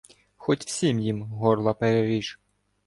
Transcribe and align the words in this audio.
Хоть 0.37 0.65
всім 0.65 0.99
їм 0.99 1.21
горла 1.23 1.73
переріж. 1.73 2.39